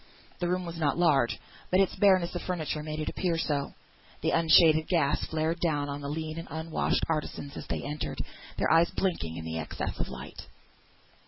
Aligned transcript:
The 0.39 0.47
room 0.47 0.65
was 0.65 0.79
not 0.79 0.97
large, 0.97 1.37
but 1.69 1.79
its 1.79 1.95
bareness 1.95 2.33
of 2.33 2.41
furniture 2.41 2.81
made 2.81 2.99
it 2.99 3.07
appear 3.09 3.37
so. 3.37 3.75
Unshaded 4.23 4.87
gas 4.87 5.23
flared 5.25 5.59
down 5.59 5.89
upon 5.89 6.01
the 6.01 6.09
lean 6.09 6.39
and 6.39 6.47
unwashed 6.49 7.05
artisans 7.07 7.55
as 7.55 7.67
they 7.67 7.83
entered, 7.83 8.17
their 8.57 8.71
eyes 8.71 8.89
blinking 8.89 9.37
at 9.37 9.43
the 9.45 9.59
excess 9.59 9.99
of 9.99 10.09
light. 10.09 10.47